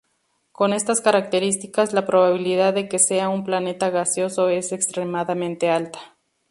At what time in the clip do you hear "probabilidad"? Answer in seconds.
2.07-2.73